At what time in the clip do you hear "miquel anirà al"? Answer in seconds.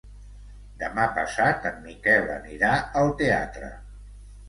1.85-3.17